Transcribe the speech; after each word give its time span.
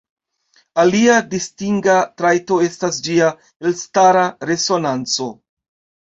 Alia 0.83 1.17
distinga 1.33 1.97
trajto 2.21 2.57
estas 2.67 2.97
ĝia 3.07 3.27
elstara 3.73 4.23
resonanco. 4.51 5.29